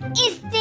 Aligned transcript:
Este 0.00 0.58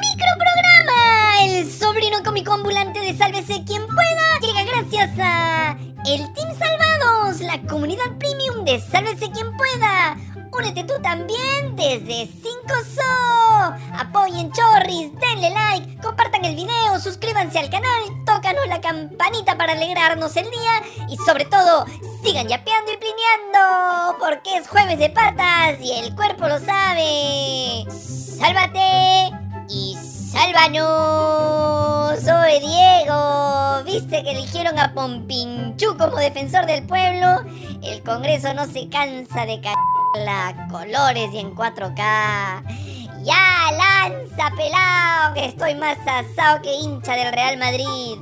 microprograma, 0.00 1.44
el 1.44 1.70
sobrino 1.70 2.20
cómico 2.24 2.52
ambulante 2.52 2.98
de 2.98 3.16
Sálvese 3.16 3.62
quien 3.64 3.86
pueda, 3.86 4.40
llega 4.40 4.64
gracias 4.64 5.10
a 5.20 5.78
el 6.04 6.32
Team 6.32 6.48
Salvados, 6.58 7.40
la 7.42 7.62
comunidad 7.68 8.18
premium 8.18 8.64
de 8.64 8.80
Sálvese 8.80 9.30
quien 9.30 9.56
pueda. 9.56 10.16
Únete 10.50 10.82
tú 10.82 10.94
también 11.00 11.76
desde 11.76 12.26
5SO. 12.26 13.78
Apoyen 14.00 14.50
Chorris, 14.50 15.12
denle 15.12 15.50
like, 15.50 16.00
compartan 16.00 16.44
el 16.44 16.56
video, 16.56 16.98
suscríbanse 17.00 17.60
al 17.60 17.70
canal, 17.70 18.02
tócanos 18.26 18.66
la 18.66 18.80
campanita 18.80 19.56
para 19.56 19.74
alegrarnos 19.74 20.36
el 20.36 20.50
día 20.50 21.06
y 21.08 21.16
sobre 21.18 21.44
todo 21.44 21.86
sigan 22.24 22.48
yapeando 22.48 22.90
y 22.90 22.96
plineando 22.96 24.18
porque 24.18 24.56
es 24.56 24.66
jueves 24.66 24.98
de 24.98 25.08
patas 25.08 25.78
y 25.80 25.92
el 25.92 26.16
cuerpo 26.16 26.48
lo 26.48 26.58
sabe. 26.58 28.21
Sálvate 28.42 29.30
y 29.68 29.96
sálvanos. 30.32 32.18
Soy 32.18 32.58
Diego. 32.58 33.84
¿Viste 33.84 34.24
que 34.24 34.32
eligieron 34.32 34.76
a 34.80 34.92
Pompinchu 34.92 35.96
como 35.96 36.16
defensor 36.16 36.66
del 36.66 36.84
pueblo? 36.84 37.44
El 37.84 38.02
Congreso 38.02 38.52
no 38.52 38.66
se 38.66 38.88
cansa 38.88 39.46
de 39.46 39.60
caer 39.60 39.76
la 40.24 40.66
colores 40.72 41.32
y 41.32 41.38
en 41.38 41.54
4K. 41.54 42.64
Ya, 43.22 43.70
lanza, 43.70 44.50
pelao, 44.56 45.34
que 45.34 45.44
estoy 45.44 45.76
más 45.76 45.98
asado 46.04 46.62
que 46.62 46.74
hincha 46.74 47.14
del 47.14 47.32
Real 47.32 47.58
Madrid. 47.58 48.18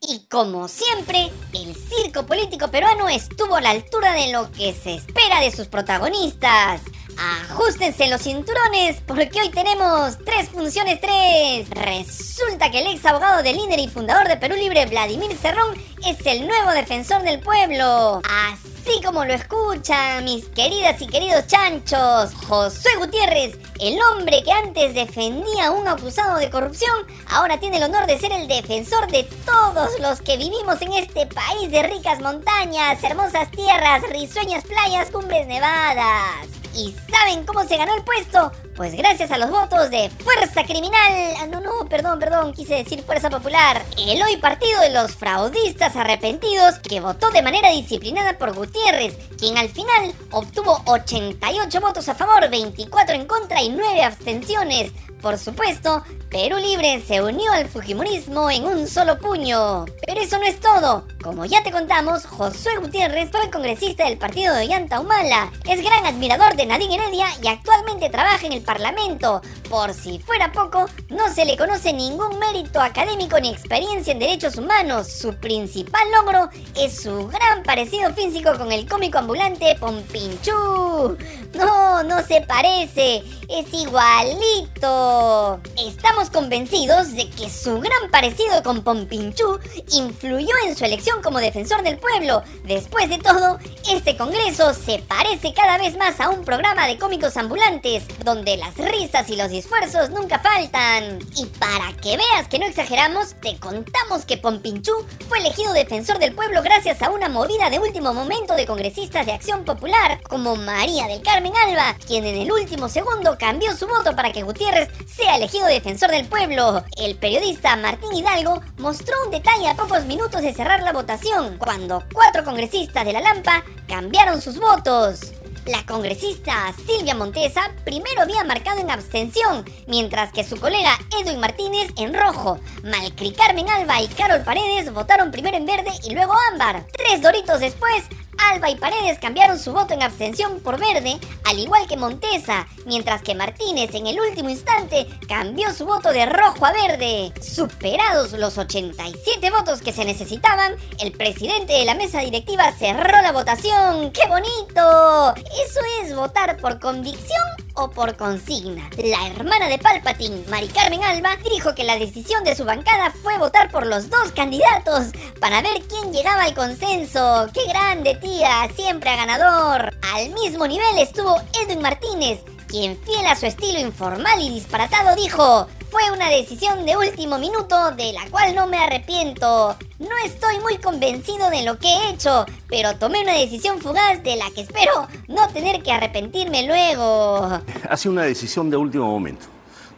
Y 0.00 0.24
como 0.28 0.68
siempre, 0.68 1.32
el 1.52 1.74
circo 1.74 2.24
político 2.24 2.68
peruano 2.68 3.08
estuvo 3.08 3.56
a 3.56 3.60
la 3.60 3.70
altura 3.70 4.12
de 4.12 4.30
lo 4.30 4.52
que 4.52 4.72
se 4.72 4.94
espera 4.94 5.40
de 5.40 5.50
sus 5.50 5.66
protagonistas. 5.66 6.82
Ajustense 7.18 8.08
los 8.08 8.22
cinturones 8.22 9.00
porque 9.06 9.40
hoy 9.40 9.48
tenemos 9.50 10.18
tres 10.24 10.50
funciones 10.50 11.00
tres. 11.00 11.70
Resulta 11.70 12.70
que 12.70 12.80
el 12.80 12.88
ex 12.88 13.04
abogado 13.06 13.42
del 13.42 13.56
líder 13.56 13.80
y 13.80 13.88
fundador 13.88 14.28
de 14.28 14.36
Perú 14.36 14.54
Libre, 14.54 14.84
Vladimir 14.86 15.34
Cerrón, 15.36 15.74
es 16.06 16.24
el 16.26 16.46
nuevo 16.46 16.72
defensor 16.72 17.22
del 17.22 17.40
pueblo. 17.40 18.20
Así 18.24 19.00
como 19.02 19.24
lo 19.24 19.32
escuchan, 19.32 20.24
mis 20.24 20.44
queridas 20.46 21.00
y 21.00 21.06
queridos 21.06 21.46
chanchos, 21.46 22.34
Josué 22.46 22.92
Gutiérrez, 22.98 23.58
el 23.80 23.98
hombre 24.02 24.42
que 24.44 24.52
antes 24.52 24.94
defendía 24.94 25.66
a 25.66 25.70
un 25.70 25.88
acusado 25.88 26.38
de 26.38 26.50
corrupción, 26.50 26.94
ahora 27.30 27.58
tiene 27.58 27.78
el 27.78 27.84
honor 27.84 28.06
de 28.06 28.18
ser 28.18 28.32
el 28.32 28.46
defensor 28.46 29.10
de 29.10 29.24
todos 29.44 29.98
los 30.00 30.20
que 30.20 30.36
vivimos 30.36 30.80
en 30.82 30.92
este 30.92 31.26
país 31.26 31.70
de 31.70 31.82
ricas 31.82 32.20
montañas, 32.20 33.02
hermosas 33.02 33.50
tierras, 33.50 34.02
risueñas 34.10 34.64
playas, 34.64 35.10
cumbres 35.10 35.46
nevadas. 35.46 36.55
¿Y 36.76 36.94
saben 37.10 37.46
cómo 37.46 37.66
se 37.66 37.78
ganó 37.78 37.94
el 37.94 38.04
puesto? 38.04 38.52
Pues 38.76 38.94
gracias 38.94 39.30
a 39.30 39.38
los 39.38 39.50
votos 39.50 39.88
de 39.88 40.10
Fuerza 40.10 40.62
Criminal. 40.64 41.34
Ah, 41.40 41.46
no, 41.46 41.60
no, 41.60 41.88
perdón, 41.88 42.18
perdón, 42.18 42.52
quise 42.52 42.74
decir 42.74 43.02
Fuerza 43.02 43.30
Popular. 43.30 43.82
El 43.96 44.22
hoy 44.22 44.36
partido 44.36 44.78
de 44.82 44.90
los 44.90 45.12
fraudistas 45.12 45.96
arrepentidos 45.96 46.78
que 46.80 47.00
votó 47.00 47.30
de 47.30 47.40
manera 47.40 47.70
disciplinada 47.70 48.36
por 48.36 48.54
Gutiérrez, 48.54 49.16
quien 49.38 49.56
al 49.56 49.70
final 49.70 50.12
obtuvo 50.30 50.82
88 50.84 51.80
votos 51.80 52.10
a 52.10 52.14
favor, 52.14 52.50
24 52.50 53.14
en 53.14 53.26
contra 53.26 53.62
y 53.62 53.70
9 53.70 54.02
abstenciones. 54.02 54.92
Por 55.22 55.38
supuesto, 55.38 56.04
Perú 56.36 56.58
Libre 56.58 57.00
se 57.00 57.22
unió 57.22 57.50
al 57.50 57.66
Fujimorismo 57.66 58.50
en 58.50 58.66
un 58.66 58.86
solo 58.86 59.18
puño. 59.18 59.86
Pero 60.06 60.20
eso 60.20 60.36
no 60.36 60.44
es 60.44 60.60
todo. 60.60 61.06
Como 61.22 61.46
ya 61.46 61.62
te 61.62 61.72
contamos, 61.72 62.26
Josué 62.26 62.76
Gutiérrez 62.78 63.30
fue 63.30 63.50
congresista 63.50 64.04
del 64.04 64.18
partido 64.18 64.54
de 64.54 64.66
Humala. 65.00 65.50
Es 65.64 65.82
gran 65.82 66.04
admirador 66.04 66.54
de 66.54 66.66
Nadine 66.66 66.96
Heredia 66.96 67.28
y 67.42 67.48
actualmente 67.48 68.10
trabaja 68.10 68.46
en 68.46 68.52
el 68.52 68.60
Parlamento. 68.60 69.40
Por 69.70 69.94
si 69.94 70.18
fuera 70.18 70.52
poco, 70.52 70.84
no 71.08 71.32
se 71.34 71.46
le 71.46 71.56
conoce 71.56 71.94
ningún 71.94 72.38
mérito 72.38 72.82
académico 72.82 73.40
ni 73.40 73.48
experiencia 73.48 74.12
en 74.12 74.18
derechos 74.18 74.56
humanos. 74.58 75.08
Su 75.08 75.34
principal 75.36 76.02
logro 76.12 76.50
es 76.76 77.00
su 77.02 77.28
gran 77.28 77.62
parecido 77.62 78.12
físico 78.12 78.56
con 78.58 78.72
el 78.72 78.86
cómico 78.86 79.18
ambulante 79.18 79.74
Pompinchú. 79.80 81.16
No, 81.54 82.02
no 82.02 82.22
se 82.22 82.42
parece, 82.42 83.24
es 83.48 83.72
igualito. 83.72 85.60
Estamos 85.78 86.30
convencidos 86.30 87.14
de 87.14 87.28
que 87.30 87.48
su 87.50 87.80
gran 87.80 88.10
parecido 88.10 88.62
con 88.62 88.82
Pompinchú 88.82 89.58
influyó 89.92 90.54
en 90.66 90.76
su 90.76 90.84
elección 90.84 91.22
como 91.22 91.38
defensor 91.38 91.82
del 91.82 91.98
pueblo. 91.98 92.42
Después 92.64 93.08
de 93.08 93.18
todo, 93.18 93.58
este 93.90 94.16
congreso 94.16 94.74
se 94.74 94.98
parece 94.98 95.52
cada 95.54 95.78
vez 95.78 95.96
más 95.96 96.20
a 96.20 96.30
un 96.30 96.44
programa 96.44 96.86
de 96.86 96.98
cómicos 96.98 97.36
ambulantes, 97.36 98.04
donde 98.24 98.56
las 98.56 98.76
risas 98.76 99.28
y 99.30 99.36
los 99.36 99.52
esfuerzos 99.52 100.10
nunca 100.10 100.38
faltan. 100.38 101.18
Y 101.36 101.46
para 101.58 101.92
que 102.00 102.16
veas 102.16 102.48
que 102.48 102.58
no 102.58 102.66
exageramos, 102.66 103.34
te 103.40 103.58
contamos 103.58 104.24
que 104.26 104.38
Pompinchú 104.38 104.92
fue 105.28 105.38
elegido 105.38 105.72
defensor 105.72 106.18
del 106.18 106.34
pueblo 106.34 106.62
gracias 106.62 107.02
a 107.02 107.10
una 107.10 107.28
movida 107.28 107.70
de 107.70 107.78
último 107.78 108.12
momento 108.12 108.54
de 108.54 108.66
congresistas 108.66 109.26
de 109.26 109.32
Acción 109.32 109.64
Popular, 109.64 110.20
como 110.28 110.56
María 110.56 111.06
del 111.06 111.22
Carmen 111.22 111.52
Alba, 111.56 111.96
quien 112.06 112.24
en 112.24 112.36
el 112.36 112.50
último 112.50 112.88
segundo 112.88 113.35
cambió 113.38 113.76
su 113.76 113.86
voto 113.86 114.14
para 114.14 114.32
que 114.32 114.42
Gutiérrez 114.42 114.88
sea 115.06 115.36
elegido 115.36 115.66
defensor 115.66 116.10
del 116.10 116.26
pueblo. 116.26 116.84
El 116.96 117.16
periodista 117.16 117.76
Martín 117.76 118.14
Hidalgo 118.14 118.62
mostró 118.78 119.14
un 119.24 119.30
detalle 119.30 119.68
a 119.68 119.74
pocos 119.74 120.04
minutos 120.04 120.42
de 120.42 120.54
cerrar 120.54 120.82
la 120.82 120.92
votación, 120.92 121.58
cuando 121.58 122.02
cuatro 122.12 122.44
congresistas 122.44 123.04
de 123.04 123.12
la 123.12 123.20
Lampa 123.20 123.64
cambiaron 123.88 124.40
sus 124.40 124.58
votos. 124.58 125.32
La 125.66 125.84
congresista 125.84 126.72
Silvia 126.86 127.16
Montesa 127.16 127.72
primero 127.84 128.22
había 128.22 128.44
marcado 128.44 128.78
en 128.78 128.88
abstención, 128.88 129.64
mientras 129.88 130.32
que 130.32 130.44
su 130.44 130.60
colega 130.60 130.96
Edwin 131.20 131.40
Martínez 131.40 131.90
en 131.96 132.14
rojo. 132.14 132.60
Malcri 132.84 133.32
Carmen 133.32 133.68
Alba 133.68 134.00
y 134.00 134.06
Carol 134.06 134.42
Paredes 134.42 134.92
votaron 134.92 135.32
primero 135.32 135.56
en 135.56 135.66
verde 135.66 135.90
y 136.04 136.14
luego 136.14 136.34
ámbar. 136.52 136.86
Tres 136.92 137.20
doritos 137.20 137.58
después, 137.58 138.04
Alba 138.38 138.70
y 138.70 138.76
Paredes 138.76 139.18
cambiaron 139.18 139.58
su 139.58 139.72
voto 139.72 139.94
en 139.94 140.02
abstención 140.02 140.60
por 140.60 140.78
verde, 140.78 141.18
al 141.44 141.58
igual 141.58 141.86
que 141.86 141.96
Montesa, 141.96 142.66
mientras 142.84 143.22
que 143.22 143.34
Martínez 143.34 143.94
en 143.94 144.06
el 144.06 144.18
último 144.20 144.50
instante 144.50 145.06
cambió 145.28 145.72
su 145.72 145.86
voto 145.86 146.12
de 146.12 146.26
rojo 146.26 146.64
a 146.66 146.72
verde. 146.72 147.32
Superados 147.40 148.32
los 148.32 148.58
87 148.58 149.50
votos 149.50 149.80
que 149.80 149.92
se 149.92 150.04
necesitaban, 150.04 150.76
el 151.00 151.12
presidente 151.12 151.72
de 151.74 151.84
la 151.84 151.94
mesa 151.94 152.20
directiva 152.20 152.72
cerró 152.78 153.20
la 153.22 153.32
votación. 153.32 154.12
¡Qué 154.12 154.26
bonito! 154.28 155.34
Eso 155.64 155.80
es 156.02 156.14
votar 156.14 156.56
por 156.58 156.78
convicción 156.80 157.65
o 157.76 157.90
por 157.90 158.16
consigna. 158.16 158.88
La 158.96 159.26
hermana 159.28 159.68
de 159.68 159.78
Palpatine, 159.78 160.44
Mari 160.48 160.68
Carmen 160.68 161.02
Alba, 161.02 161.36
dijo 161.50 161.74
que 161.74 161.84
la 161.84 161.98
decisión 161.98 162.44
de 162.44 162.56
su 162.56 162.64
bancada 162.64 163.12
fue 163.22 163.38
votar 163.38 163.70
por 163.70 163.86
los 163.86 164.10
dos 164.10 164.32
candidatos 164.32 165.06
para 165.40 165.62
ver 165.62 165.82
quién 165.88 166.12
llegaba 166.12 166.44
al 166.44 166.54
consenso. 166.54 167.48
¡Qué 167.52 167.66
grande, 167.68 168.14
tía! 168.16 168.68
Siempre 168.74 169.10
a 169.10 169.16
ganador. 169.16 169.96
Al 170.14 170.30
mismo 170.30 170.66
nivel 170.66 170.98
estuvo 170.98 171.36
Edwin 171.62 171.82
Martínez, 171.82 172.40
quien 172.66 172.98
fiel 173.02 173.26
a 173.26 173.36
su 173.36 173.46
estilo 173.46 173.78
informal 173.78 174.40
y 174.40 174.50
disparatado 174.50 175.14
dijo, 175.14 175.68
fue 175.90 176.02
una 176.12 176.28
decisión 176.28 176.84
de 176.84 176.96
último 176.96 177.38
minuto 177.38 177.92
de 177.92 178.12
la 178.12 178.28
cual 178.30 178.54
no 178.54 178.66
me 178.66 178.78
arrepiento. 178.78 179.76
No 179.98 180.16
estoy 180.24 180.58
muy 180.60 180.78
convencido 180.78 181.50
de 181.50 181.64
lo 181.64 181.78
que 181.78 181.88
he 181.88 182.10
hecho, 182.10 182.46
pero 182.68 182.96
tomé 182.96 183.22
una 183.22 183.34
decisión 183.34 183.78
fugaz 183.80 184.22
de 184.22 184.36
la 184.36 184.50
que 184.50 184.62
espero 184.62 185.06
no 185.28 185.48
tener 185.48 185.82
que 185.82 185.92
arrepentirme 185.92 186.66
luego. 186.66 187.60
Ha 187.88 187.96
sido 187.96 188.12
una 188.12 188.22
decisión 188.22 188.70
de 188.70 188.76
último 188.76 189.06
momento, 189.06 189.46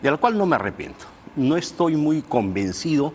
de 0.03 0.11
la 0.11 0.17
cual 0.17 0.37
no 0.37 0.47
me 0.47 0.57
arrepiento. 0.57 1.07
No 1.37 1.57
estoy 1.57 1.97
muy 1.97 2.23
convencido 2.23 3.13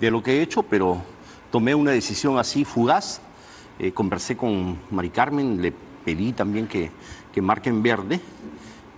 de 0.00 0.10
lo 0.10 0.22
que 0.22 0.38
he 0.38 0.42
hecho, 0.42 0.62
pero 0.62 1.02
tomé 1.50 1.74
una 1.74 1.92
decisión 1.92 2.38
así 2.38 2.64
fugaz. 2.64 3.20
Eh, 3.78 3.92
conversé 3.92 4.36
con 4.36 4.78
Mari 4.90 5.10
Carmen, 5.10 5.60
le 5.60 5.72
pedí 6.04 6.32
también 6.32 6.66
que, 6.66 6.90
que 7.32 7.42
marquen 7.42 7.82
verde 7.82 8.20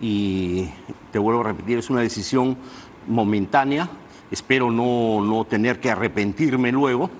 y 0.00 0.68
te 1.12 1.18
vuelvo 1.18 1.40
a 1.40 1.44
repetir, 1.44 1.78
es 1.78 1.90
una 1.90 2.00
decisión 2.00 2.56
momentánea. 3.06 3.88
Espero 4.30 4.70
no, 4.70 5.22
no 5.22 5.44
tener 5.44 5.80
que 5.80 5.90
arrepentirme 5.90 6.70
luego. 6.70 7.10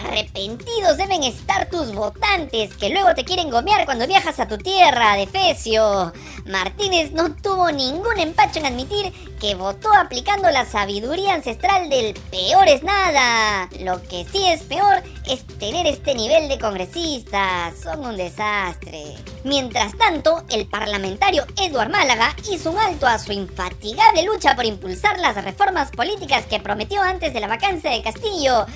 Arrepentidos 0.00 0.96
deben 0.96 1.22
estar 1.22 1.68
tus 1.70 1.92
votantes 1.92 2.74
que 2.74 2.90
luego 2.90 3.14
te 3.14 3.24
quieren 3.24 3.50
gomear 3.50 3.84
cuando 3.84 4.06
viajas 4.06 4.38
a 4.38 4.48
tu 4.48 4.58
tierra, 4.58 5.16
Defecio. 5.16 6.12
Martínez 6.46 7.12
no 7.12 7.34
tuvo 7.34 7.70
ningún 7.70 8.18
empacho 8.18 8.58
en 8.58 8.66
admitir 8.66 9.12
que 9.38 9.54
votó 9.54 9.92
aplicando 9.92 10.50
la 10.50 10.64
sabiduría 10.64 11.34
ancestral 11.34 11.88
del 11.90 12.14
peor 12.30 12.68
es 12.68 12.82
nada. 12.82 13.68
Lo 13.80 14.02
que 14.02 14.24
sí 14.30 14.46
es 14.46 14.62
peor 14.62 15.02
es 15.26 15.46
tener 15.58 15.86
este 15.86 16.14
nivel 16.14 16.48
de 16.48 16.58
congresistas. 16.58 17.74
Son 17.82 18.04
un 18.04 18.16
desastre. 18.16 19.14
Mientras 19.44 19.96
tanto, 19.96 20.44
el 20.50 20.66
parlamentario 20.66 21.44
Eduard 21.56 21.90
Málaga 21.90 22.34
hizo 22.50 22.70
un 22.70 22.78
alto 22.78 23.06
a 23.06 23.18
su 23.18 23.32
infatigable 23.32 24.24
lucha 24.24 24.56
por 24.56 24.64
impulsar 24.64 25.18
las 25.18 25.42
reformas 25.42 25.90
políticas 25.90 26.46
que 26.46 26.60
prometió 26.60 27.02
antes 27.02 27.32
de 27.32 27.40
la 27.40 27.46
vacancia 27.46 27.90
de 27.90 28.02
Castillo. 28.02 28.66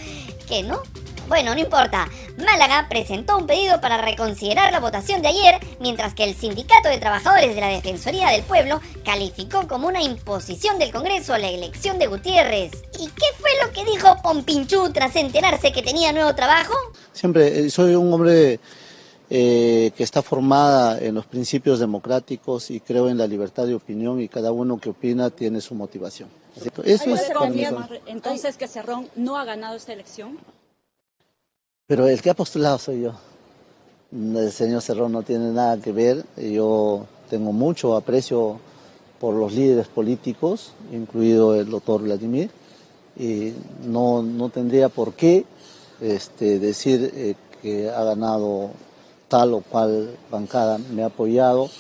Que 0.53 0.63
no, 0.63 0.83
Bueno, 1.29 1.55
no 1.55 1.61
importa. 1.63 2.11
Málaga 2.37 2.87
presentó 2.91 3.39
un 3.39 3.47
pedido 3.47 3.81
para 3.81 3.97
reconsiderar 3.97 4.71
la 4.71 4.81
votación 4.81 5.23
de 5.23 5.29
ayer, 5.29 5.55
mientras 5.81 6.13
que 6.13 6.25
el 6.25 6.35
Sindicato 6.35 6.91
de 6.91 6.99
Trabajadores 6.99 7.55
de 7.55 7.61
la 7.63 7.69
Defensoría 7.69 8.29
del 8.29 8.43
Pueblo 8.43 8.83
calificó 9.03 9.67
como 9.67 9.89
una 9.89 10.03
imposición 10.03 10.79
del 10.79 10.93
Congreso 10.93 11.39
la 11.39 11.49
elección 11.49 11.99
de 11.99 12.07
Gutiérrez. 12.07 12.73
¿Y 13.01 13.07
qué 13.07 13.25
fue 13.39 13.49
lo 13.65 13.73
que 13.73 13.91
dijo 13.91 14.15
Pompinchú 14.23 14.93
tras 14.93 15.17
enterarse 15.17 15.73
que 15.73 15.81
tenía 15.81 16.13
nuevo 16.13 16.35
trabajo? 16.35 16.75
Siempre 17.15 17.61
eh, 17.61 17.71
soy 17.71 17.95
un 17.95 18.13
hombre 18.13 18.61
eh, 19.35 19.93
que 19.97 20.05
está 20.05 20.21
formada 20.21 20.99
en 20.99 21.15
los 21.15 21.25
principios 21.25 21.79
democráticos 21.79 22.71
y 22.71 22.81
creo 22.81 23.09
en 23.09 23.17
la 23.17 23.27
libertad 23.27 23.67
de 23.67 23.75
opinión 23.75 24.21
y 24.21 24.29
cada 24.29 24.53
uno 24.53 24.79
que 24.79 24.91
opina 24.91 25.31
tiene 25.31 25.63
su 25.63 25.75
motivación. 25.75 26.29
Eso 26.85 27.15
es 27.15 27.33
entonces 28.05 28.59
que 28.59 28.69
Cerrón 28.69 29.09
no 29.17 29.39
ha 29.39 29.47
ganado 29.47 29.75
esta 29.77 29.95
elección. 29.95 30.37
Pero 31.87 32.07
el 32.09 32.21
que 32.21 32.29
ha 32.29 32.35
postulado 32.35 32.77
soy 32.77 33.01
yo. 33.01 33.15
El 34.13 34.53
señor 34.53 34.83
Cerrón 34.83 35.13
no 35.13 35.23
tiene 35.23 35.51
nada 35.51 35.79
que 35.79 35.93
ver. 35.93 36.27
Yo 36.37 37.07
tengo 37.31 37.55
mucho 37.55 37.97
aprecio 37.97 38.61
por 39.19 39.35
los 39.35 39.55
líderes 39.55 39.89
políticos, 39.89 40.75
incluido 40.93 41.55
el 41.55 41.71
doctor 41.71 42.03
Vladimir, 42.03 42.51
y 43.17 43.55
no, 43.83 44.23
no 44.23 44.51
tendría 44.51 44.91
por 44.91 45.15
qué 45.15 45.47
este, 46.03 46.59
decir 46.59 47.11
eh, 47.15 47.35
que 47.63 47.89
ha 47.89 48.05
ganado 48.05 48.73
tal 49.33 49.55
o 49.55 49.61
cual 49.63 50.11
bancada 50.31 50.77
me 50.77 51.03
ha 51.03 51.07
apoyado, 51.07 51.71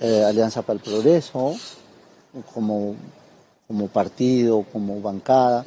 eh, 0.00 0.24
Alianza 0.24 0.62
para 0.62 0.78
el 0.78 0.82
Progreso, 0.82 1.54
como, 2.54 2.94
como 3.68 3.88
partido, 3.88 4.64
como 4.72 4.98
bancada, 5.02 5.66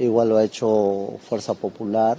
igual 0.00 0.30
lo 0.30 0.38
ha 0.38 0.42
hecho 0.42 1.10
Fuerza 1.28 1.54
Popular, 1.54 2.18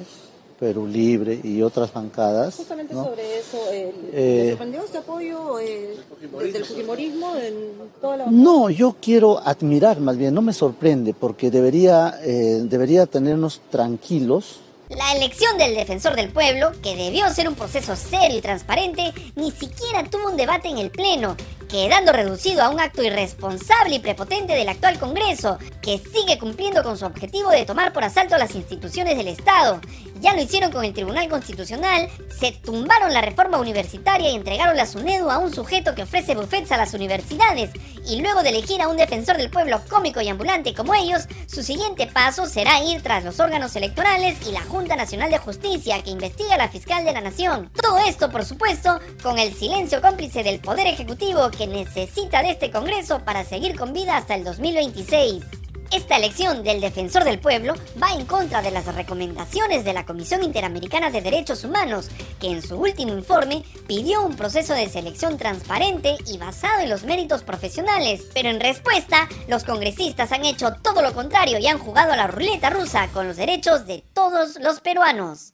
Perú 0.57 0.87
Libre 0.87 1.37
y 1.43 1.61
otras 1.61 1.91
bancadas. 1.91 2.55
Justamente 2.55 2.93
sobre 2.93 3.39
eso, 3.39 3.57
eh, 3.73 4.47
sorprendió 4.51 4.85
este 4.85 4.99
apoyo 4.99 5.59
eh, 5.59 5.97
desde 6.39 6.59
el 6.59 6.63
fujimorismo 6.63 7.35
en 7.35 7.55
toda 7.99 8.15
la 8.15 8.25
No, 8.27 8.69
yo 8.69 8.95
quiero 9.01 9.37
admirar 9.37 9.99
más 9.99 10.15
bien, 10.15 10.33
no 10.33 10.41
me 10.41 10.53
sorprende, 10.53 11.13
porque 11.13 11.51
debería, 11.51 12.19
eh, 12.23 12.61
debería 12.63 13.05
tenernos 13.05 13.59
tranquilos 13.69 14.61
la 14.95 15.13
elección 15.13 15.57
del 15.57 15.75
defensor 15.75 16.15
del 16.15 16.29
pueblo, 16.29 16.71
que 16.81 16.95
debió 16.95 17.29
ser 17.29 17.47
un 17.47 17.55
proceso 17.55 17.95
serio 17.95 18.37
y 18.37 18.41
transparente, 18.41 19.13
ni 19.35 19.51
siquiera 19.51 20.03
tuvo 20.03 20.29
un 20.29 20.37
debate 20.37 20.67
en 20.67 20.77
el 20.77 20.91
Pleno, 20.91 21.35
quedando 21.69 22.11
reducido 22.11 22.61
a 22.61 22.69
un 22.69 22.79
acto 22.79 23.03
irresponsable 23.03 23.95
y 23.95 23.99
prepotente 23.99 24.53
del 24.53 24.69
actual 24.69 24.99
Congreso, 24.99 25.57
que 25.81 25.97
sigue 25.97 26.37
cumpliendo 26.37 26.83
con 26.83 26.97
su 26.97 27.05
objetivo 27.05 27.49
de 27.49 27.65
tomar 27.65 27.93
por 27.93 28.03
asalto 28.03 28.37
las 28.37 28.55
instituciones 28.55 29.17
del 29.17 29.27
Estado. 29.27 29.81
Ya 30.23 30.33
lo 30.33 30.41
hicieron 30.41 30.71
con 30.71 30.85
el 30.85 30.93
Tribunal 30.93 31.27
Constitucional, 31.27 32.07
se 32.29 32.53
tumbaron 32.53 33.11
la 33.11 33.19
reforma 33.19 33.59
universitaria 33.59 34.31
y 34.31 34.35
entregaron 34.35 34.77
la 34.77 34.85
SUNEDU 34.85 35.29
a 35.29 35.37
un 35.37 35.53
sujeto 35.53 35.93
que 35.93 36.03
ofrece 36.03 36.33
buffets 36.33 36.71
a 36.71 36.77
las 36.77 36.93
universidades, 36.93 37.71
y 38.07 38.21
luego 38.21 38.41
de 38.41 38.51
elegir 38.51 38.81
a 38.81 38.87
un 38.87 38.95
defensor 38.95 39.35
del 39.35 39.49
pueblo 39.49 39.81
cómico 39.89 40.21
y 40.21 40.29
ambulante 40.29 40.73
como 40.73 40.93
ellos, 40.93 41.23
su 41.45 41.61
siguiente 41.61 42.07
paso 42.07 42.45
será 42.45 42.81
ir 42.85 43.01
tras 43.01 43.25
los 43.25 43.41
órganos 43.41 43.75
electorales 43.75 44.37
y 44.47 44.53
la 44.53 44.61
Junta 44.61 44.95
Nacional 44.95 45.29
de 45.29 45.39
Justicia 45.39 46.01
que 46.01 46.11
investiga 46.11 46.55
a 46.55 46.57
la 46.57 46.69
fiscal 46.69 47.03
de 47.03 47.11
la 47.11 47.19
Nación. 47.19 47.69
Todo 47.81 47.97
esto, 47.97 48.31
por 48.31 48.45
supuesto, 48.45 49.01
con 49.21 49.39
el 49.39 49.53
silencio 49.53 50.01
cómplice 50.01 50.41
del 50.41 50.61
Poder 50.61 50.87
Ejecutivo 50.87 51.51
que 51.51 51.67
necesita 51.67 52.41
de 52.41 52.51
este 52.51 52.71
Congreso 52.71 53.25
para 53.25 53.43
seguir 53.43 53.77
con 53.77 53.91
vida 53.91 54.15
hasta 54.15 54.35
el 54.35 54.45
2026. 54.45 55.62
Esta 55.93 56.17
elección 56.17 56.63
del 56.63 56.81
defensor 56.81 57.23
del 57.23 57.37
pueblo 57.37 57.75
va 58.01 58.13
en 58.13 58.25
contra 58.25 58.63
de 58.63 58.71
las 58.71 58.87
recomendaciones 58.95 59.85
de 59.85 59.93
la 59.93 60.07
Comisión 60.07 60.41
Interamericana 60.41 61.11
de 61.11 61.21
Derechos 61.21 61.63
Humanos, 61.63 62.09
que 62.39 62.47
en 62.47 62.63
su 62.63 62.77
último 62.77 63.13
informe 63.13 63.63
pidió 63.85 64.23
un 64.23 64.35
proceso 64.35 64.73
de 64.73 64.89
selección 64.89 65.37
transparente 65.37 66.17
y 66.25 66.39
basado 66.39 66.81
en 66.81 66.89
los 66.89 67.03
méritos 67.03 67.43
profesionales. 67.43 68.23
Pero 68.33 68.49
en 68.49 68.59
respuesta, 68.59 69.29
los 69.47 69.65
congresistas 69.65 70.31
han 70.31 70.45
hecho 70.45 70.73
todo 70.81 71.03
lo 71.03 71.13
contrario 71.13 71.59
y 71.59 71.67
han 71.67 71.77
jugado 71.77 72.13
a 72.13 72.17
la 72.17 72.25
ruleta 72.25 72.71
rusa 72.71 73.09
con 73.13 73.27
los 73.27 73.37
derechos 73.37 73.85
de 73.85 74.03
todos 74.15 74.57
los 74.59 74.79
peruanos. 74.79 75.53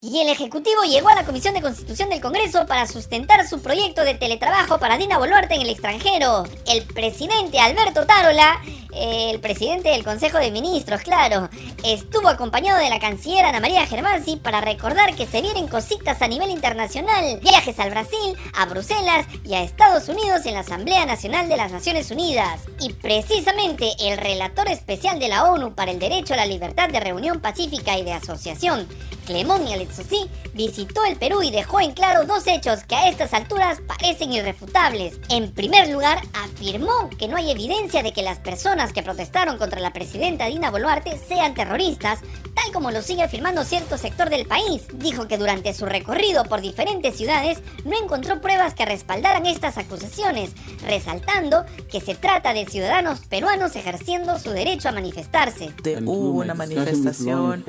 Y 0.00 0.20
el 0.20 0.28
Ejecutivo 0.28 0.84
llegó 0.84 1.08
a 1.08 1.16
la 1.16 1.24
Comisión 1.24 1.54
de 1.54 1.60
Constitución 1.60 2.08
del 2.08 2.20
Congreso 2.20 2.66
para 2.66 2.86
sustentar 2.86 3.48
su 3.48 3.60
proyecto 3.60 4.04
de 4.04 4.14
teletrabajo 4.14 4.78
para 4.78 4.96
Dina 4.96 5.18
Boluarte 5.18 5.56
en 5.56 5.62
el 5.62 5.70
extranjero. 5.70 6.44
El 6.68 6.84
presidente 6.84 7.58
Alberto 7.58 8.06
Tarola, 8.06 8.62
el 8.94 9.40
presidente 9.40 9.88
del 9.88 10.04
Consejo 10.04 10.38
de 10.38 10.52
Ministros, 10.52 11.00
claro, 11.00 11.48
estuvo 11.82 12.28
acompañado 12.28 12.78
de 12.78 12.90
la 12.90 13.00
canciller 13.00 13.44
Ana 13.44 13.58
María 13.58 13.88
Germasi 13.88 14.36
para 14.36 14.60
recordar 14.60 15.16
que 15.16 15.26
se 15.26 15.42
vienen 15.42 15.66
cositas 15.66 16.22
a 16.22 16.28
nivel 16.28 16.50
internacional, 16.50 17.40
viajes 17.40 17.80
al 17.80 17.90
Brasil, 17.90 18.36
a 18.54 18.66
Bruselas 18.66 19.26
y 19.44 19.54
a 19.54 19.64
Estados 19.64 20.08
Unidos 20.08 20.46
en 20.46 20.54
la 20.54 20.60
Asamblea 20.60 21.06
Nacional 21.06 21.48
de 21.48 21.56
las 21.56 21.72
Naciones 21.72 22.12
Unidas. 22.12 22.60
Y 22.78 22.92
precisamente 22.92 23.90
el 23.98 24.16
relator 24.16 24.68
especial 24.68 25.18
de 25.18 25.26
la 25.26 25.50
ONU 25.50 25.74
para 25.74 25.90
el 25.90 25.98
Derecho 25.98 26.34
a 26.34 26.36
la 26.36 26.46
Libertad 26.46 26.88
de 26.88 27.00
Reunión 27.00 27.40
Pacífica 27.40 27.98
y 27.98 28.04
de 28.04 28.12
Asociación, 28.12 28.86
Clemón 29.28 29.60
sí, 30.08 30.30
visitó 30.54 31.04
el 31.04 31.18
Perú 31.18 31.42
y 31.42 31.50
dejó 31.50 31.82
en 31.82 31.92
claro 31.92 32.24
dos 32.24 32.46
hechos 32.46 32.84
que 32.84 32.94
a 32.94 33.10
estas 33.10 33.34
alturas 33.34 33.78
parecen 33.86 34.32
irrefutables. 34.32 35.20
En 35.28 35.52
primer 35.52 35.90
lugar, 35.90 36.22
afirmó 36.32 37.10
que 37.10 37.28
no 37.28 37.36
hay 37.36 37.50
evidencia 37.50 38.02
de 38.02 38.14
que 38.14 38.22
las 38.22 38.38
personas 38.38 38.94
que 38.94 39.02
protestaron 39.02 39.58
contra 39.58 39.80
la 39.80 39.92
presidenta 39.92 40.46
Dina 40.46 40.70
Boluarte 40.70 41.18
sean 41.18 41.52
terroristas, 41.52 42.20
tal 42.68 42.72
como 42.72 42.90
lo 42.90 43.02
sigue 43.02 43.22
afirmando 43.22 43.64
cierto 43.64 43.98
sector 43.98 44.30
del 44.30 44.46
país. 44.46 44.82
Dijo 44.94 45.28
que 45.28 45.38
durante 45.38 45.72
su 45.74 45.86
recorrido 45.86 46.44
por 46.44 46.60
diferentes 46.60 47.16
ciudades 47.16 47.58
no 47.84 47.96
encontró 48.02 48.40
pruebas 48.40 48.74
que 48.74 48.84
respaldaran 48.84 49.46
estas 49.46 49.78
acusaciones, 49.78 50.52
resaltando 50.86 51.64
que 51.90 52.00
se 52.00 52.14
trata 52.14 52.52
de 52.52 52.66
ciudadanos 52.66 53.20
peruanos 53.20 53.76
ejerciendo 53.76 54.38
su 54.38 54.50
derecho 54.50 54.88
a 54.88 54.92
manifestarse. 54.92 55.70
Hubo 56.04 56.40
una 56.40 56.54
manifestación 56.54 57.64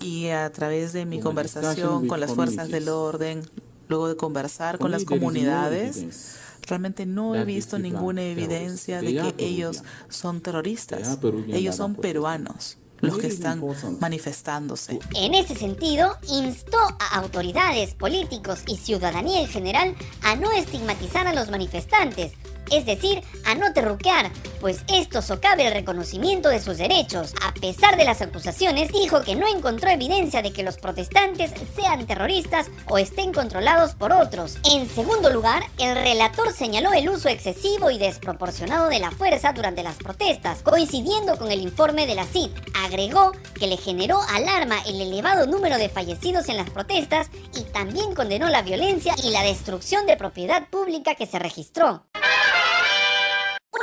y 0.00 0.28
a 0.28 0.50
través 0.50 0.92
de 0.92 1.06
mi 1.06 1.20
conversación 1.20 2.06
con 2.06 2.20
las 2.20 2.32
fuerzas 2.32 2.68
del 2.68 2.88
orden, 2.88 3.42
luego 3.88 4.08
de 4.08 4.16
conversar 4.16 4.78
con 4.78 4.90
las 4.90 5.04
comunidades, 5.04 6.38
realmente 6.66 7.06
no 7.06 7.34
he 7.34 7.44
visto 7.44 7.78
ninguna 7.78 8.22
evidencia 8.22 9.00
de 9.00 9.14
que 9.14 9.34
ellos 9.38 9.82
son 10.08 10.40
terroristas. 10.40 11.18
Ellos 11.48 11.76
son 11.76 11.94
peruanos 11.94 12.78
los 13.00 13.18
que 13.18 13.26
están 13.26 13.62
manifestándose. 14.00 14.98
En 15.14 15.34
ese 15.34 15.54
sentido, 15.54 16.16
instó 16.28 16.78
a 16.78 17.18
autoridades, 17.18 17.94
políticos 17.94 18.62
y 18.66 18.76
ciudadanía 18.76 19.40
en 19.40 19.48
general 19.48 19.94
a 20.22 20.36
no 20.36 20.50
estigmatizar 20.52 21.26
a 21.26 21.34
los 21.34 21.50
manifestantes, 21.50 22.32
es 22.70 22.86
decir, 22.86 23.22
a 23.44 23.54
no 23.54 23.72
terruquear, 23.72 24.30
pues 24.60 24.80
esto 24.92 25.22
socava 25.22 25.62
el 25.62 25.72
reconocimiento 25.72 26.48
de 26.48 26.60
sus 26.60 26.78
derechos. 26.78 27.34
A 27.42 27.52
pesar 27.54 27.96
de 27.96 28.04
las 28.04 28.22
acusaciones, 28.22 28.92
dijo 28.92 29.22
que 29.22 29.36
no 29.36 29.46
encontró 29.46 29.90
evidencia 29.90 30.42
de 30.42 30.52
que 30.52 30.62
los 30.62 30.76
protestantes 30.78 31.52
sean 31.74 32.06
terroristas 32.06 32.66
o 32.88 32.98
estén 32.98 33.32
controlados 33.32 33.94
por 33.94 34.12
otros. 34.12 34.58
En 34.70 34.88
segundo 34.88 35.30
lugar, 35.30 35.62
el 35.78 35.94
relator 35.94 36.52
señaló 36.52 36.92
el 36.92 37.08
uso 37.08 37.28
excesivo 37.28 37.90
y 37.90 37.98
desproporcionado 37.98 38.88
de 38.88 38.98
la 38.98 39.10
fuerza 39.10 39.52
durante 39.52 39.82
las 39.82 39.96
protestas, 39.96 40.62
coincidiendo 40.62 41.38
con 41.38 41.50
el 41.50 41.60
informe 41.60 42.06
de 42.06 42.14
la 42.14 42.24
CID. 42.24 42.50
Agregó 42.84 43.32
que 43.58 43.66
le 43.66 43.76
generó 43.76 44.20
alarma 44.30 44.76
el 44.86 45.00
elevado 45.00 45.46
número 45.46 45.78
de 45.78 45.88
fallecidos 45.88 46.48
en 46.48 46.56
las 46.56 46.70
protestas 46.70 47.30
y 47.56 47.62
también 47.72 48.14
condenó 48.14 48.48
la 48.48 48.62
violencia 48.62 49.14
y 49.22 49.30
la 49.30 49.42
destrucción 49.42 50.06
de 50.06 50.16
propiedad 50.16 50.68
pública 50.68 51.14
que 51.14 51.26
se 51.26 51.38
registró. 51.38 52.05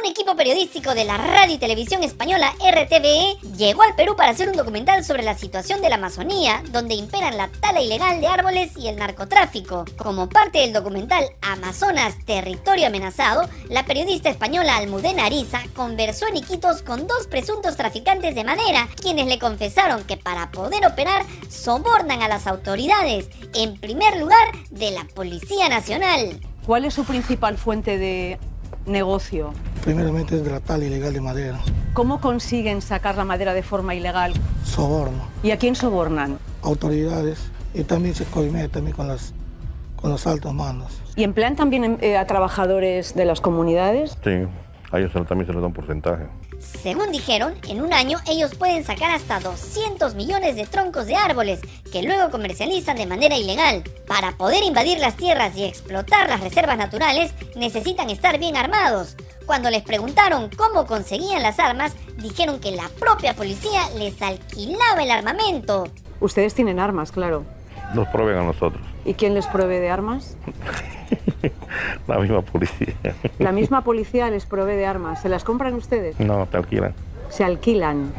Un 0.03 0.09
equipo 0.09 0.35
periodístico 0.35 0.93
de 0.93 1.05
la 1.05 1.17
radio 1.17 1.55
y 1.55 1.57
televisión 1.57 2.03
española 2.03 2.51
RTVE 2.59 3.37
llegó 3.55 3.83
al 3.83 3.95
Perú 3.95 4.17
para 4.17 4.31
hacer 4.31 4.49
un 4.49 4.57
documental 4.57 5.05
sobre 5.05 5.23
la 5.23 5.37
situación 5.37 5.81
de 5.81 5.87
la 5.87 5.95
Amazonía, 5.95 6.61
donde 6.73 6.93
imperan 6.93 7.37
la 7.37 7.47
tala 7.61 7.81
ilegal 7.81 8.19
de 8.19 8.27
árboles 8.27 8.75
y 8.75 8.89
el 8.89 8.97
narcotráfico. 8.97 9.85
Como 9.95 10.27
parte 10.27 10.59
del 10.59 10.73
documental 10.73 11.23
Amazonas, 11.41 12.15
territorio 12.25 12.87
amenazado, 12.87 13.47
la 13.69 13.85
periodista 13.85 14.29
española 14.29 14.75
Almudena 14.75 15.25
Ariza 15.25 15.61
conversó 15.73 16.27
en 16.27 16.35
Iquitos 16.35 16.81
con 16.81 17.07
dos 17.07 17.27
presuntos 17.27 17.77
traficantes 17.77 18.35
de 18.35 18.43
madera, 18.43 18.89
quienes 19.01 19.27
le 19.27 19.39
confesaron 19.39 20.03
que 20.03 20.17
para 20.17 20.51
poder 20.51 20.85
operar 20.85 21.23
sobornan 21.47 22.21
a 22.21 22.27
las 22.27 22.45
autoridades, 22.45 23.29
en 23.53 23.79
primer 23.79 24.19
lugar 24.19 24.51
de 24.69 24.91
la 24.91 25.05
Policía 25.05 25.69
Nacional. 25.69 26.41
¿Cuál 26.65 26.83
es 26.83 26.93
su 26.93 27.05
principal 27.05 27.57
fuente 27.57 27.97
de 27.97 28.37
negocio? 28.85 29.53
Primeramente 29.83 30.37
es 30.37 30.45
de 30.45 30.51
la 30.51 30.61
tala 30.61 30.85
ilegal 30.85 31.13
de 31.13 31.19
madera. 31.19 31.59
¿Cómo 31.93 32.21
consiguen 32.21 32.81
sacar 32.81 33.17
la 33.17 33.25
madera 33.25 33.53
de 33.53 33.63
forma 33.63 33.93
ilegal? 33.93 34.33
Soborno. 34.63 35.23
¿Y 35.43 35.51
a 35.51 35.57
quién 35.57 35.75
sobornan? 35.75 36.39
Autoridades 36.61 37.39
y 37.73 37.83
también 37.83 38.15
se 38.15 38.23
coimea 38.23 38.69
también 38.69 38.95
con, 38.95 39.09
las, 39.09 39.33
con 39.97 40.09
los 40.09 40.25
altos 40.25 40.53
mandos. 40.53 41.01
¿Y 41.17 41.23
emplean 41.23 41.57
también 41.57 41.97
eh, 42.01 42.17
a 42.17 42.25
trabajadores 42.25 43.13
de 43.13 43.25
las 43.25 43.41
comunidades? 43.41 44.17
Sí, 44.23 44.47
a 44.93 44.99
ellos 44.99 45.11
también 45.11 45.47
se 45.47 45.53
les 45.53 45.61
da 45.61 45.67
un 45.67 45.73
porcentaje. 45.73 46.27
Según 46.59 47.11
dijeron, 47.11 47.55
en 47.67 47.81
un 47.81 47.91
año 47.93 48.19
ellos 48.29 48.53
pueden 48.53 48.83
sacar 48.83 49.09
hasta 49.09 49.39
200 49.39 50.13
millones 50.13 50.55
de 50.55 50.67
troncos 50.67 51.07
de 51.07 51.15
árboles 51.15 51.61
que 51.91 52.03
luego 52.03 52.29
comercializan 52.29 52.97
de 52.97 53.07
manera 53.07 53.35
ilegal. 53.35 53.83
Para 54.07 54.33
poder 54.33 54.63
invadir 54.63 54.99
las 54.99 55.17
tierras 55.17 55.57
y 55.57 55.63
explotar 55.63 56.29
las 56.29 56.41
reservas 56.41 56.77
naturales, 56.77 57.33
necesitan 57.55 58.11
estar 58.11 58.37
bien 58.37 58.55
armados. 58.55 59.17
Cuando 59.47 59.71
les 59.71 59.81
preguntaron 59.81 60.51
cómo 60.55 60.85
conseguían 60.85 61.41
las 61.41 61.57
armas, 61.57 61.95
dijeron 62.17 62.59
que 62.59 62.71
la 62.71 62.87
propia 62.99 63.33
policía 63.33 63.89
les 63.97 64.21
alquilaba 64.21 65.01
el 65.01 65.09
armamento. 65.09 65.87
Ustedes 66.19 66.53
tienen 66.53 66.79
armas, 66.79 67.11
claro. 67.11 67.45
Nos 67.95 68.07
proveen 68.09 68.37
a 68.37 68.43
nosotros. 68.43 68.85
¿Y 69.05 69.15
quién 69.15 69.33
les 69.33 69.47
provee 69.47 69.79
de 69.79 69.89
armas? 69.89 70.37
La 72.07 72.19
misma 72.19 72.41
policía. 72.41 72.93
La 73.39 73.51
misma 73.51 73.83
policía 73.83 74.29
les 74.29 74.45
provee 74.45 74.75
de 74.75 74.85
armas. 74.85 75.21
¿Se 75.21 75.29
las 75.29 75.43
compran 75.43 75.73
ustedes? 75.73 76.19
No, 76.19 76.45
te 76.47 76.57
alquilan. 76.57 76.93
Se 77.29 77.43
alquilan. 77.43 78.13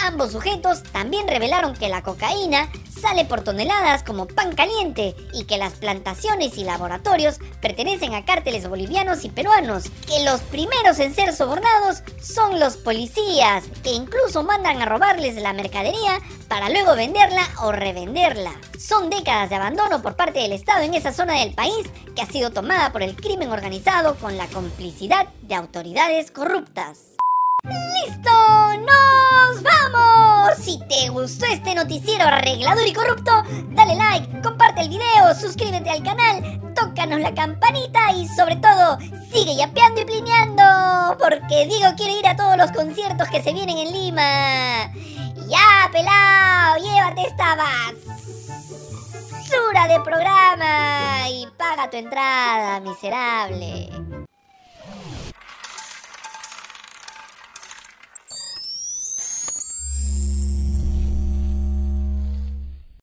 Ambos 0.00 0.32
sujetos 0.32 0.82
también 0.82 1.28
revelaron 1.28 1.74
que 1.74 1.88
la 1.88 2.02
cocaína 2.02 2.68
sale 3.00 3.24
por 3.24 3.42
toneladas 3.42 4.02
como 4.02 4.26
pan 4.26 4.54
caliente 4.54 5.14
y 5.32 5.44
que 5.44 5.58
las 5.58 5.74
plantaciones 5.74 6.58
y 6.58 6.64
laboratorios 6.64 7.38
pertenecen 7.60 8.14
a 8.14 8.24
cárteles 8.24 8.68
bolivianos 8.68 9.24
y 9.24 9.30
peruanos, 9.30 9.84
que 10.06 10.24
los 10.24 10.40
primeros 10.42 10.98
en 10.98 11.14
ser 11.14 11.34
sobornados 11.34 12.02
son 12.22 12.60
los 12.60 12.76
policías, 12.76 13.64
que 13.82 13.92
incluso 13.92 14.42
mandan 14.42 14.82
a 14.82 14.86
robarles 14.86 15.36
la 15.36 15.52
mercadería 15.52 16.20
para 16.48 16.68
luego 16.68 16.94
venderla 16.94 17.46
o 17.62 17.72
revenderla. 17.72 18.52
Son 18.78 19.10
décadas 19.10 19.50
de 19.50 19.56
abandono 19.56 20.02
por 20.02 20.16
parte 20.16 20.40
del 20.40 20.52
Estado 20.52 20.82
en 20.82 20.94
esa 20.94 21.12
zona 21.12 21.40
del 21.40 21.54
país 21.54 21.88
que 22.14 22.22
ha 22.22 22.26
sido 22.26 22.50
tomada 22.50 22.92
por 22.92 23.02
el 23.02 23.16
crimen 23.16 23.50
organizado 23.50 24.16
con 24.16 24.36
la 24.36 24.46
complicidad 24.48 25.28
de 25.42 25.54
autoridades 25.54 26.30
corruptas. 26.30 27.19
¡Listo! 27.64 28.30
¡Nos 28.78 29.62
vamos! 29.62 30.56
Si 30.58 30.78
te 30.88 31.08
gustó 31.10 31.46
este 31.46 31.74
noticiero 31.74 32.24
arreglador 32.24 32.86
y 32.86 32.92
corrupto, 32.92 33.42
dale 33.70 33.96
like, 33.96 34.40
comparte 34.42 34.82
el 34.82 34.88
video, 34.88 35.34
suscríbete 35.38 35.90
al 35.90 36.02
canal, 36.02 36.60
tócanos 36.74 37.20
la 37.20 37.34
campanita 37.34 38.12
y 38.12 38.26
sobre 38.28 38.56
todo, 38.56 38.98
sigue 39.32 39.56
yapeando 39.56 40.00
y 40.00 40.04
plineando, 40.04 41.16
porque 41.18 41.66
digo 41.66 41.88
quiero 41.96 42.18
ir 42.18 42.26
a 42.26 42.36
todos 42.36 42.56
los 42.56 42.72
conciertos 42.72 43.28
que 43.28 43.42
se 43.42 43.52
vienen 43.52 43.78
en 43.78 43.92
Lima. 43.92 44.92
Ya, 45.48 45.90
pelao, 45.92 46.76
llévate 46.78 47.26
esta 47.26 47.56
basura 47.56 47.78
de 49.88 50.00
programa 50.00 51.28
y 51.28 51.46
paga 51.56 51.90
tu 51.90 51.96
entrada, 51.96 52.80
miserable. 52.80 53.90